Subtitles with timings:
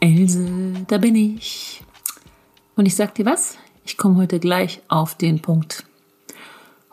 [0.00, 1.82] Else, da bin ich.
[2.74, 5.84] Und ich sag dir was, ich komme heute gleich auf den Punkt.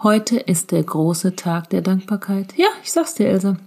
[0.03, 2.53] Heute ist der große Tag der Dankbarkeit.
[2.57, 3.57] Ja, ich sag's dir, Else.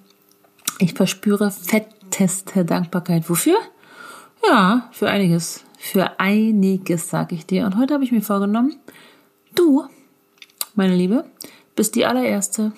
[0.78, 3.30] Ich verspüre fetteste Dankbarkeit.
[3.30, 3.56] Wofür?
[4.46, 5.64] Ja, für einiges.
[5.78, 7.64] Für einiges, sag ich dir.
[7.64, 8.76] Und heute habe ich mir vorgenommen,
[9.54, 9.84] du,
[10.74, 11.24] meine Liebe,
[11.74, 12.72] bist die allererste,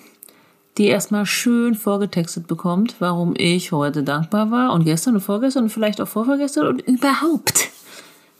[0.77, 5.69] die erstmal schön vorgetextet bekommt, warum ich heute dankbar war und gestern und vorgestern und
[5.69, 7.69] vielleicht auch vorvergestern und überhaupt.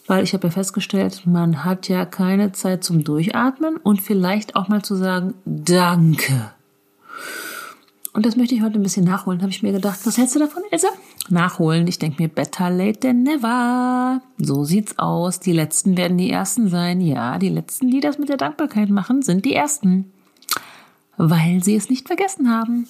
[0.08, 4.68] Weil ich habe ja festgestellt, man hat ja keine Zeit zum Durchatmen und vielleicht auch
[4.68, 6.52] mal zu sagen, danke.
[8.12, 10.00] Und das möchte ich heute ein bisschen nachholen, habe ich mir gedacht.
[10.04, 10.90] Was hältst du davon, Elsa?
[11.30, 11.88] Nachholen.
[11.88, 14.22] Ich denke mir, better late than never.
[14.38, 15.40] So sieht's aus.
[15.40, 17.02] Die Letzten werden die Ersten sein.
[17.02, 20.13] Ja, die Letzten, die das mit der Dankbarkeit machen, sind die Ersten
[21.18, 22.88] weil sie es nicht vergessen haben.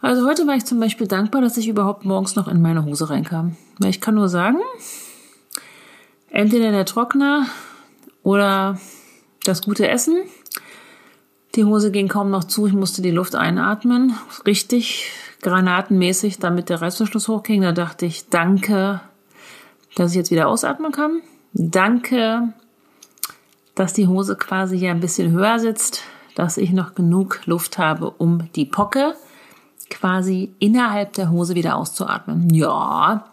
[0.00, 3.10] Also heute war ich zum Beispiel dankbar, dass ich überhaupt morgens noch in meine Hose
[3.10, 3.56] reinkam.
[3.78, 4.58] Weil ich kann nur sagen,
[6.30, 7.46] entweder der Trockner
[8.22, 8.78] oder
[9.44, 10.16] das gute Essen.
[11.54, 14.14] Die Hose ging kaum noch zu, ich musste die Luft einatmen.
[14.46, 15.10] Richtig
[15.42, 17.62] granatenmäßig, damit der Reißverschluss hochging.
[17.62, 19.00] Da dachte ich, danke,
[19.96, 21.20] dass ich jetzt wieder ausatmen kann.
[21.52, 22.52] Danke,
[23.74, 28.10] dass die Hose quasi ja ein bisschen höher sitzt, dass ich noch genug Luft habe,
[28.10, 29.14] um die Pocke
[29.90, 32.48] quasi innerhalb der Hose wieder auszuatmen.
[32.54, 33.24] Ja,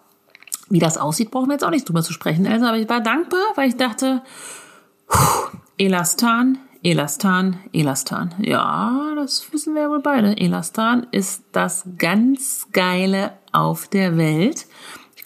[0.70, 3.02] wie das aussieht, brauchen wir jetzt auch nicht drüber zu sprechen, Elsa, aber ich war
[3.02, 4.22] dankbar, weil ich dachte,
[5.78, 8.36] Elastan, Elastan, Elastan.
[8.40, 10.38] Ja, das wissen wir ja wohl beide.
[10.38, 14.68] Elastan ist das ganz geile auf der Welt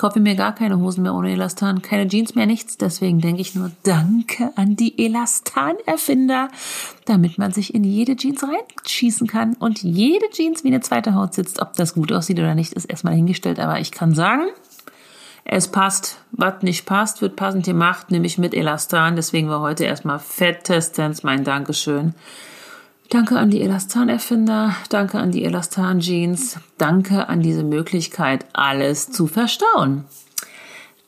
[0.01, 2.75] kaufe mir gar keine Hosen mehr ohne Elastan, keine Jeans mehr, nichts.
[2.75, 6.49] Deswegen denke ich nur Danke an die Elastan-Erfinder,
[7.05, 11.35] damit man sich in jede Jeans reinschießen kann und jede Jeans wie eine zweite Haut
[11.35, 11.61] sitzt.
[11.61, 13.59] Ob das gut aussieht oder nicht, ist erstmal hingestellt.
[13.59, 14.47] Aber ich kann sagen,
[15.45, 16.17] es passt.
[16.31, 19.15] Was nicht passt, wird passend gemacht, nämlich mit Elastan.
[19.15, 22.15] Deswegen war heute erstmal fettestens mein Dankeschön.
[23.11, 30.05] Danke an die Elastan-Erfinder, danke an die Elastan-Jeans, danke an diese Möglichkeit, alles zu verstauen.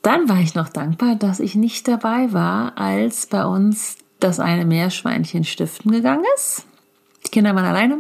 [0.02, 4.66] Dann war ich noch dankbar, dass ich nicht dabei war, als bei uns das eine
[4.66, 6.66] Meerschweinchen stiften gegangen ist.
[7.25, 8.00] Die Kinder waren alleine.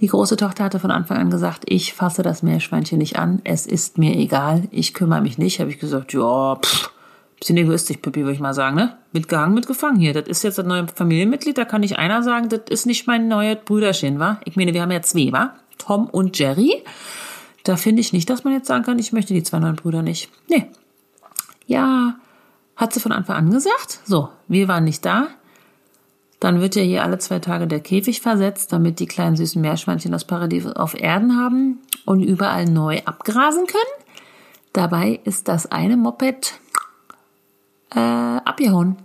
[0.00, 3.66] Die große Tochter hatte von Anfang an gesagt, ich fasse das Meerschweinchen nicht an, es
[3.66, 5.60] ist mir egal, ich kümmere mich nicht.
[5.60, 6.90] Habe ich gesagt, ja, pff,
[7.38, 8.96] Bisschen egoistisch, Pippi, würde ich mal sagen, ne?
[9.12, 10.14] Mitgehangen, mitgefangen hier.
[10.14, 13.28] Das ist jetzt ein neues Familienmitglied, da kann nicht einer sagen, das ist nicht mein
[13.28, 14.40] neues Brüderchen, wa?
[14.44, 15.54] Ich meine, wir haben ja zwei, wa?
[15.78, 16.82] Tom und Jerry.
[17.64, 20.02] Da finde ich nicht, dass man jetzt sagen kann, ich möchte die zwei neuen Brüder
[20.02, 20.30] nicht.
[20.48, 20.66] Nee.
[21.66, 22.14] Ja,
[22.76, 24.00] hat sie von Anfang an gesagt.
[24.04, 25.28] So, wir waren nicht da.
[26.40, 30.12] Dann wird ja hier alle zwei Tage der Käfig versetzt, damit die kleinen süßen Meerschweinchen
[30.12, 34.04] das Paradies auf Erden haben und überall neu abgrasen können.
[34.72, 36.60] Dabei ist das eine Moped
[37.94, 38.96] äh, abgehauen.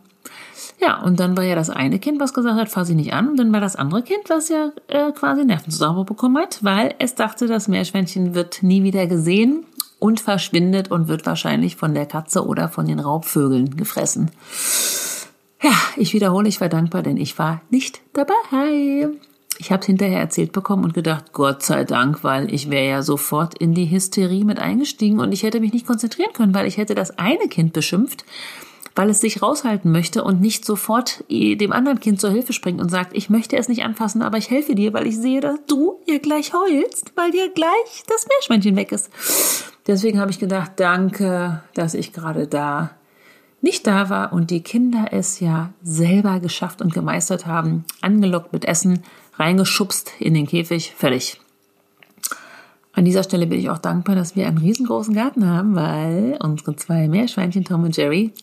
[0.81, 3.29] Ja, und dann war ja das eine Kind, was gesagt hat, fass ich nicht an.
[3.29, 7.13] Und dann war das andere Kind, was ja äh, quasi Nervenzusammenbruch bekommen hat, weil es
[7.13, 9.63] dachte, das Meerschweinchen wird nie wieder gesehen
[9.99, 14.31] und verschwindet und wird wahrscheinlich von der Katze oder von den Raubvögeln gefressen.
[15.61, 19.09] Ja, ich wiederhole, ich war dankbar, denn ich war nicht dabei.
[19.59, 23.01] Ich habe es hinterher erzählt bekommen und gedacht, Gott sei Dank, weil ich wäre ja
[23.03, 26.77] sofort in die Hysterie mit eingestiegen und ich hätte mich nicht konzentrieren können, weil ich
[26.77, 28.25] hätte das eine Kind beschimpft,
[28.95, 32.89] weil es sich raushalten möchte und nicht sofort dem anderen Kind zur Hilfe springt und
[32.89, 35.99] sagt, ich möchte es nicht anfassen, aber ich helfe dir, weil ich sehe, dass du
[36.05, 39.09] ihr gleich heulst, weil dir gleich das Meerschweinchen weg ist.
[39.87, 42.91] Deswegen habe ich gedacht, danke, dass ich gerade da
[43.61, 48.65] nicht da war und die Kinder es ja selber geschafft und gemeistert haben, angelockt mit
[48.65, 49.03] Essen,
[49.35, 51.39] reingeschubst in den Käfig, fertig.
[52.93, 56.75] An dieser Stelle bin ich auch dankbar, dass wir einen riesengroßen Garten haben, weil unsere
[56.75, 58.33] zwei Meerschweinchen Tom und Jerry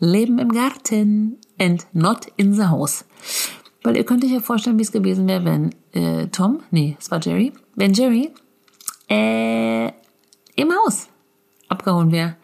[0.00, 3.04] leben im Garten and not in the house.
[3.82, 7.10] Weil ihr könnt euch ja vorstellen, wie es gewesen wäre, wenn äh, Tom, nee, es
[7.10, 8.30] war Jerry, wenn Jerry
[9.08, 9.88] äh,
[10.56, 11.08] im Haus
[11.68, 12.36] abgehauen wäre.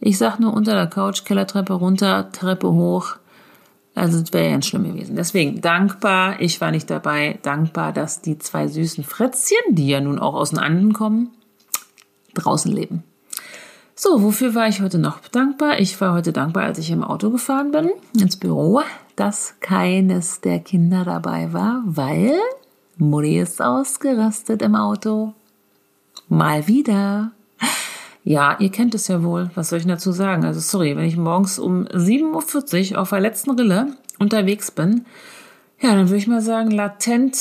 [0.00, 3.16] Ich sag nur unter der Couch, Kellertreppe runter, Treppe hoch.
[3.94, 5.16] Also es wäre ganz schlimm gewesen.
[5.16, 10.18] Deswegen dankbar, ich war nicht dabei, dankbar, dass die zwei süßen Fritzchen, die ja nun
[10.18, 11.30] auch aus den Anden kommen,
[12.34, 13.04] draußen leben.
[14.04, 15.78] So, wofür war ich heute noch dankbar?
[15.78, 18.80] Ich war heute dankbar, als ich im Auto gefahren bin ins Büro,
[19.14, 22.32] dass keines der Kinder dabei war, weil
[22.96, 25.34] Mutti ist ausgerastet im Auto.
[26.28, 27.30] Mal wieder.
[28.24, 29.52] Ja, ihr kennt es ja wohl.
[29.54, 30.44] Was soll ich dazu sagen?
[30.44, 35.04] Also sorry, wenn ich morgens um 7.40 Uhr auf der letzten Rille unterwegs bin,
[35.80, 37.36] ja, dann würde ich mal sagen, latent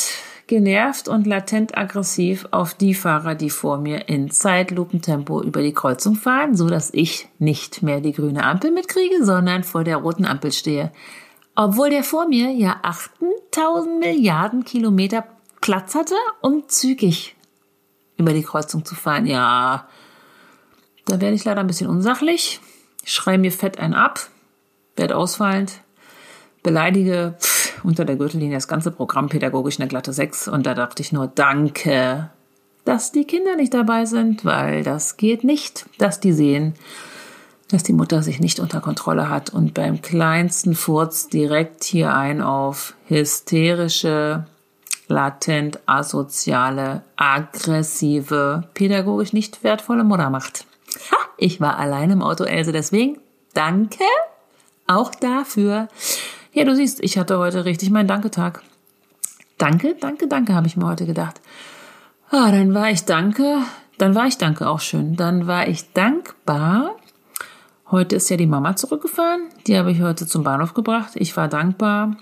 [0.52, 6.16] genervt und latent aggressiv auf die Fahrer, die vor mir in Zeitlupentempo über die Kreuzung
[6.16, 10.52] fahren, so dass ich nicht mehr die grüne Ampel mitkriege, sondern vor der roten Ampel
[10.52, 10.92] stehe.
[11.56, 15.24] Obwohl der vor mir ja 8000 Milliarden Kilometer
[15.62, 17.38] Platz hatte, um zügig
[18.18, 19.26] über die Kreuzung zu fahren.
[19.28, 19.88] Ja,
[21.06, 22.60] da werde ich leider ein bisschen unsachlich,
[23.06, 24.20] schreie mir fett einen ab,
[24.98, 25.80] werde ausfallend,
[26.62, 27.51] beleidige pff,
[27.84, 31.28] unter der Gürtellinie das ganze Programm pädagogisch eine glatte 6 und da dachte ich nur,
[31.28, 32.30] danke,
[32.86, 36.76] dass die Kinder nicht dabei sind, weil das geht nicht, dass die sehen,
[37.70, 42.42] dass die Mutter sich nicht unter Kontrolle hat und beim kleinsten Furz direkt hier ein
[42.42, 44.46] auf hysterische,
[45.08, 50.66] latent asoziale, aggressive, pädagogisch nicht wertvolle Mutter macht.
[51.12, 53.20] Ha, ich war allein im Auto, Else, deswegen
[53.54, 54.04] danke
[54.88, 55.88] auch dafür.
[56.54, 58.62] Ja, du siehst, ich hatte heute richtig meinen Danketag.
[59.58, 61.40] Danke, danke, danke, habe ich mir heute gedacht.
[62.30, 63.60] Ah, dann war ich danke,
[63.98, 65.16] dann war ich danke auch schön.
[65.16, 66.96] Dann war ich dankbar.
[67.90, 69.44] Heute ist ja die Mama zurückgefahren.
[69.68, 71.12] Die habe ich heute zum Bahnhof gebracht.
[71.16, 72.18] Ich war dankbar,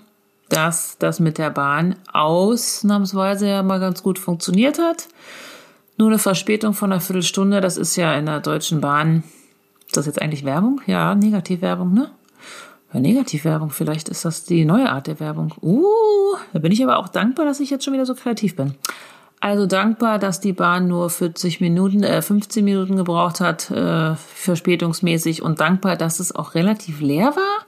[0.48, 5.08] dass das mit der Bahn ausnahmsweise ja mal ganz gut funktioniert hat.
[5.96, 9.24] Nur eine Verspätung von einer Viertelstunde, das ist ja in der Deutschen Bahn.
[9.86, 10.80] Ist das jetzt eigentlich Werbung?
[10.86, 12.10] Ja, Negativwerbung, ne?
[12.92, 15.54] Negativwerbung, vielleicht ist das die neue Art der Werbung.
[15.62, 15.84] Uh,
[16.52, 18.74] da bin ich aber auch dankbar, dass ich jetzt schon wieder so kreativ bin.
[19.40, 25.40] Also dankbar, dass die Bahn nur 40 Minuten, äh, 15 Minuten gebraucht hat, äh, verspätungsmäßig
[25.42, 27.66] und dankbar, dass es auch relativ leer war.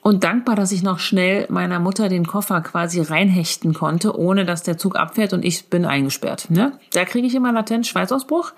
[0.00, 4.62] Und dankbar, dass ich noch schnell meiner Mutter den Koffer quasi reinhechten konnte, ohne dass
[4.62, 6.48] der Zug abfährt und ich bin eingesperrt.
[6.50, 6.78] Ne?
[6.92, 8.52] Da kriege ich immer latent Schweißausbruch.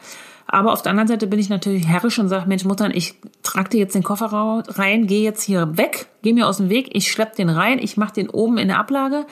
[0.52, 3.14] Aber auf der anderen Seite bin ich natürlich herrisch und sage, Mensch, Mutter, ich
[3.44, 4.26] trage dir jetzt den Koffer
[4.68, 7.96] rein, gehe jetzt hier weg, geh mir aus dem Weg, ich schlepp den rein, ich
[7.96, 9.26] mache den oben in der Ablage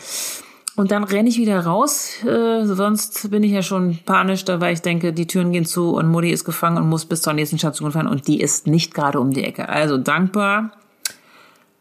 [0.77, 2.25] und dann renne ich wieder raus.
[2.25, 5.97] Äh, sonst bin ich ja schon panisch, da weil ich denke, die Türen gehen zu
[5.97, 8.95] und Mutti ist gefangen und muss bis zur nächsten Station fahren und die ist nicht
[8.95, 9.69] gerade um die Ecke.
[9.69, 10.71] Also dankbar.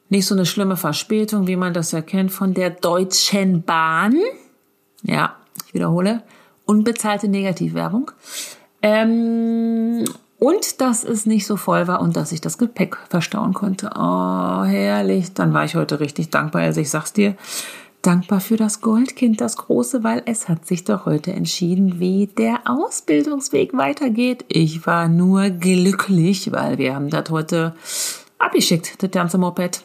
[0.10, 4.16] Nicht so eine schlimme Verspätung, wie man das ja kennt von der Deutschen Bahn.
[5.04, 5.36] Ja,
[5.68, 6.24] ich wiederhole.
[6.66, 8.12] Unbezahlte Negativwerbung.
[8.82, 10.06] Ähm,
[10.40, 13.90] und dass es nicht so voll war und dass ich das Gepäck verstauen konnte.
[13.96, 15.34] Oh, herrlich.
[15.34, 16.62] Dann war ich heute richtig dankbar.
[16.62, 17.36] Also ich sag's dir,
[18.04, 22.62] dankbar für das Goldkind, das Große, weil es hat sich doch heute entschieden, wie der
[22.66, 24.46] Ausbildungsweg weitergeht.
[24.48, 27.76] Ich war nur glücklich, weil wir haben das heute
[28.38, 29.84] abgeschickt, das ganze Moped.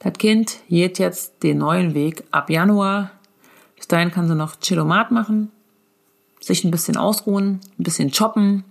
[0.00, 3.10] Das Kind geht jetzt den neuen Weg ab Januar.
[3.74, 5.50] Bis dahin kann sie noch Chilomat machen,
[6.46, 8.64] sich ein bisschen ausruhen, ein bisschen choppen,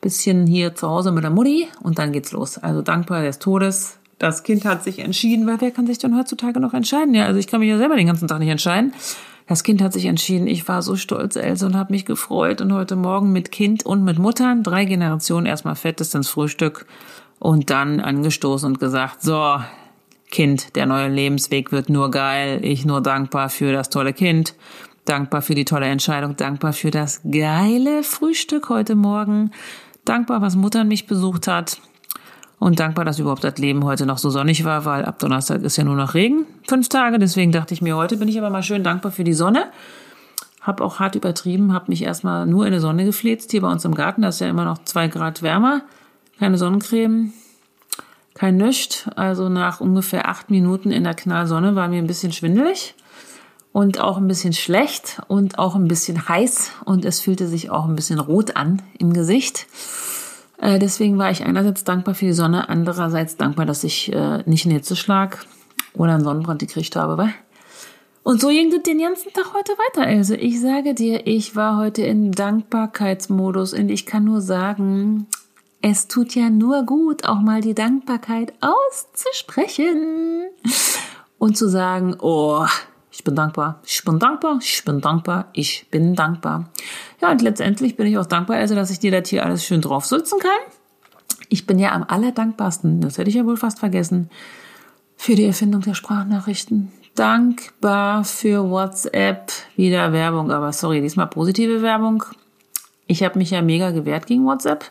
[0.00, 2.58] bisschen hier zu Hause mit der Mutti und dann geht's los.
[2.58, 3.98] Also dankbar des Todes.
[4.18, 7.14] Das Kind hat sich entschieden, weil wer kann sich denn heutzutage noch entscheiden?
[7.14, 8.92] Ja, also ich kann mich ja selber den ganzen Tag nicht entscheiden.
[9.46, 10.46] Das Kind hat sich entschieden.
[10.46, 12.60] Ich war so stolz, Else, und habe mich gefreut.
[12.60, 16.86] Und heute Morgen mit Kind und mit Muttern, drei Generationen, erstmal fettes ins Frühstück
[17.38, 19.56] und dann angestoßen und gesagt, so,
[20.30, 22.60] Kind, der neue Lebensweg wird nur geil.
[22.62, 24.54] Ich nur dankbar für das tolle Kind
[25.04, 29.50] dankbar für die tolle Entscheidung, dankbar für das geile Frühstück heute Morgen,
[30.04, 31.80] dankbar, was Mutter mich besucht hat
[32.58, 35.76] und dankbar, dass überhaupt das Leben heute noch so sonnig war, weil ab Donnerstag ist
[35.76, 38.62] ja nur noch Regen, fünf Tage, deswegen dachte ich mir, heute bin ich aber mal
[38.62, 39.66] schön dankbar für die Sonne.
[40.60, 43.86] Hab auch hart übertrieben, hab mich erstmal nur in die Sonne gefläzt, hier bei uns
[43.86, 45.80] im Garten, das ist ja immer noch zwei Grad wärmer,
[46.38, 47.32] keine Sonnencreme,
[48.34, 52.94] kein Nüscht, also nach ungefähr acht Minuten in der Knallsonne war mir ein bisschen schwindelig
[53.72, 57.86] und auch ein bisschen schlecht und auch ein bisschen heiß und es fühlte sich auch
[57.86, 59.66] ein bisschen rot an im Gesicht.
[60.58, 64.66] Äh, deswegen war ich einerseits dankbar für die Sonne, andererseits dankbar, dass ich äh, nicht
[64.66, 65.46] einen Hitzeschlag
[65.94, 67.30] oder einen Sonnenbrand gekriegt habe.
[68.22, 71.78] Und so ging es den ganzen Tag heute weiter, Also Ich sage dir, ich war
[71.78, 75.26] heute in Dankbarkeitsmodus und ich kann nur sagen,
[75.80, 80.44] es tut ja nur gut, auch mal die Dankbarkeit auszusprechen
[81.38, 82.66] und zu sagen, oh,
[83.20, 86.70] ich bin dankbar, ich bin dankbar, ich bin dankbar, ich bin dankbar.
[87.20, 89.82] Ja, und letztendlich bin ich auch dankbar, also, dass ich dir das hier alles schön
[89.82, 90.72] drauf sitzen kann.
[91.50, 94.30] Ich bin ja am allerdankbarsten, das hätte ich ja wohl fast vergessen,
[95.18, 96.92] für die Erfindung der Sprachnachrichten.
[97.14, 102.24] Dankbar für WhatsApp, wieder Werbung, aber sorry, diesmal positive Werbung.
[103.06, 104.90] Ich habe mich ja mega gewehrt gegen WhatsApp.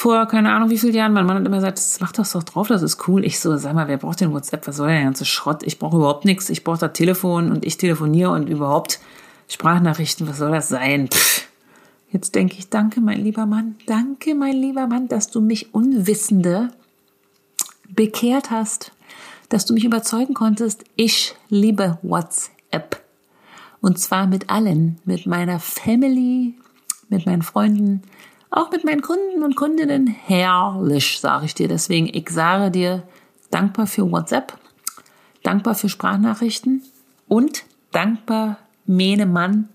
[0.00, 2.68] Vor, keine Ahnung, wie vielen Jahren, mein Mann hat immer gesagt, mach das doch drauf,
[2.68, 3.22] das ist cool.
[3.22, 4.66] Ich so, sag mal, wer braucht denn WhatsApp?
[4.66, 5.62] Was soll der ganze Schrott?
[5.62, 6.48] Ich brauche überhaupt nichts.
[6.48, 8.98] Ich brauche das Telefon und ich telefoniere und überhaupt
[9.48, 11.08] Sprachnachrichten, was soll das sein?
[11.08, 11.46] Pff.
[12.10, 16.70] Jetzt denke ich, danke, mein lieber Mann, danke, mein lieber Mann, dass du mich Unwissende
[17.90, 18.92] bekehrt hast,
[19.50, 23.02] dass du mich überzeugen konntest, ich liebe WhatsApp.
[23.82, 26.54] Und zwar mit allen, mit meiner Family,
[27.10, 28.02] mit meinen Freunden,
[28.50, 30.06] auch mit meinen Kunden und Kundinnen.
[30.06, 31.68] Herrlich, sage ich dir.
[31.68, 33.02] Deswegen, ich sage dir,
[33.50, 34.54] dankbar für WhatsApp,
[35.42, 36.82] dankbar für Sprachnachrichten
[37.28, 39.68] und dankbar meine Mann,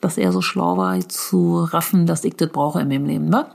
[0.00, 3.28] dass er so schlau war, zu raffen, dass ich das brauche in meinem Leben.
[3.28, 3.46] Ne?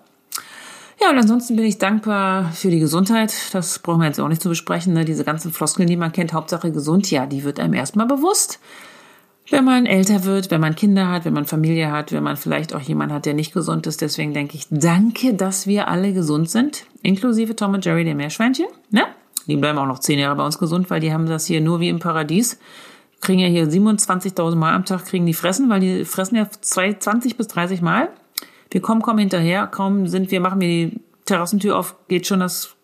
[1.02, 3.34] Ja, und ansonsten bin ich dankbar für die Gesundheit.
[3.54, 4.94] Das brauchen wir jetzt auch nicht zu besprechen.
[4.94, 5.06] Ne?
[5.06, 8.60] Diese ganzen Floskeln, die man kennt, Hauptsache gesund, ja, die wird einem erstmal bewusst.
[9.52, 12.76] Wenn man älter wird, wenn man Kinder hat, wenn man Familie hat, wenn man vielleicht
[12.76, 14.02] auch jemanden hat, der nicht gesund ist.
[14.02, 16.86] Deswegen denke ich, danke, dass wir alle gesund sind.
[17.02, 18.68] Inklusive Tom und Jerry, der Meerschweinchen.
[18.92, 19.06] Ne?
[19.48, 21.80] Die bleiben auch noch zehn Jahre bei uns gesund, weil die haben das hier nur
[21.80, 22.60] wie im Paradies.
[23.22, 27.36] Kriegen ja hier 27.000 Mal am Tag, kriegen die fressen, weil die fressen ja 20
[27.36, 28.10] bis 30 Mal.
[28.70, 32.76] Wir kommen kaum hinterher, kaum sind wir, machen wir die Terrassentür auf, geht schon das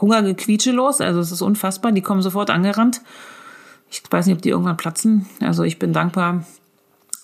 [0.00, 1.00] Hungergequietsche los.
[1.00, 1.92] Also es ist unfassbar.
[1.92, 3.00] Die kommen sofort angerannt.
[3.90, 5.26] Ich weiß nicht, ob die irgendwann platzen.
[5.40, 6.44] Also ich bin dankbar,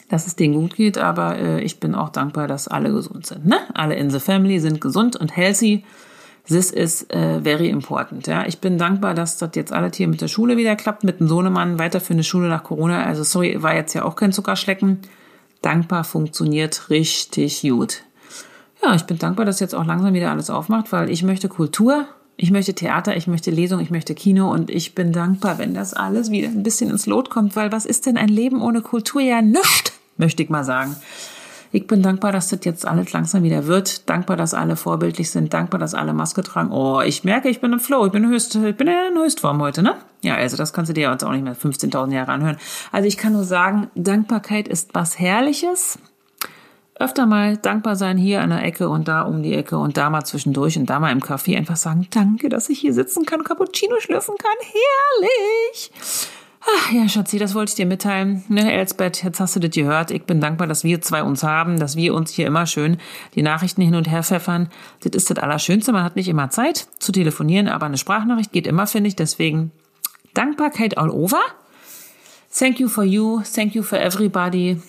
[0.09, 3.47] dass es denen gut geht, aber äh, ich bin auch dankbar, dass alle gesund sind.
[3.47, 3.59] Ne?
[3.75, 5.85] Alle in the family sind gesund und healthy.
[6.47, 8.27] This is äh, very important.
[8.29, 11.19] Ja, ich bin dankbar, dass das jetzt alles hier mit der Schule wieder klappt, mit
[11.19, 13.03] dem Sohnemann weiter für eine Schule nach Corona.
[13.03, 15.01] Also sorry, war jetzt ja auch kein Zuckerschlecken.
[15.61, 18.03] Dankbar funktioniert richtig gut.
[18.83, 22.07] Ja, ich bin dankbar, dass jetzt auch langsam wieder alles aufmacht, weil ich möchte Kultur,
[22.37, 25.95] ich möchte Theater, ich möchte Lesung, ich möchte Kino und ich bin dankbar, wenn das
[25.95, 29.23] alles wieder ein bisschen ins Lot kommt, weil was ist denn ein Leben ohne Kultur?
[29.23, 30.97] Ja, nichts, möchte ich mal sagen.
[31.73, 34.09] Ich bin dankbar, dass das jetzt alles langsam wieder wird.
[34.09, 35.53] Dankbar, dass alle vorbildlich sind.
[35.53, 36.71] Dankbar, dass alle Maske tragen.
[36.71, 38.07] Oh, ich merke, ich bin im Flow.
[38.07, 39.97] Ich bin, höchst, ich bin in Höchstform heute, ne?
[40.23, 42.57] Ja, also das kannst du dir jetzt auch nicht mehr 15.000 Jahre anhören.
[42.93, 45.99] Also ich kann nur sagen, Dankbarkeit ist was Herrliches
[46.99, 50.09] öfter mal dankbar sein hier an der Ecke und da um die Ecke und da
[50.11, 53.45] mal zwischendurch und da mal im Café einfach sagen, danke, dass ich hier sitzen kann,
[53.45, 54.57] Cappuccino schlürfen kann.
[54.61, 55.91] Herrlich!
[56.69, 58.45] Ach ja, Schatzi, das wollte ich dir mitteilen.
[58.49, 60.11] Ne, Elsbeth, jetzt hast du das gehört.
[60.11, 62.97] Ich bin dankbar, dass wir zwei uns haben, dass wir uns hier immer schön
[63.37, 64.69] die Nachrichten hin und her pfeffern.
[65.01, 65.93] Das ist das Allerschönste.
[65.93, 69.15] Man hat nicht immer Zeit zu telefonieren, aber eine Sprachnachricht geht immer, finde ich.
[69.15, 69.71] Deswegen
[70.35, 71.41] Dankbarkeit all over.
[72.53, 73.43] Thank you for you.
[73.43, 74.81] Thank you for everybody.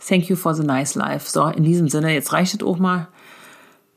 [0.00, 1.28] Thank you for the nice life.
[1.28, 3.08] So, in diesem Sinne, jetzt reicht es auch mal.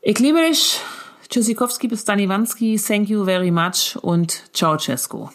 [0.02, 0.80] Ich liebe dich.
[1.28, 2.76] Tschüssikowski bis Daniwanski.
[2.76, 5.30] Thank you very much und ciao, Cesco.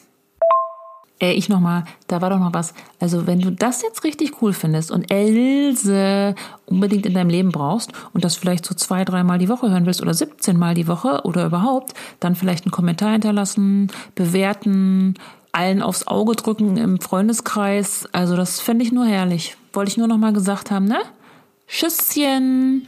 [1.20, 2.74] Äh, ich nochmal, da war doch noch was.
[3.00, 7.92] Also, wenn du das jetzt richtig cool findest und Else unbedingt in deinem Leben brauchst
[8.14, 11.22] und das vielleicht so zwei, dreimal die Woche hören willst oder 17 Mal die Woche
[11.24, 15.14] oder überhaupt, dann vielleicht einen Kommentar hinterlassen, bewerten,
[15.54, 18.10] allen aufs Auge drücken im Freundeskreis.
[18.12, 19.56] Also, das fände ich nur herrlich.
[19.76, 21.02] Wollte ich nur noch mal gesagt haben, ne?
[21.68, 22.88] Tschüsschen!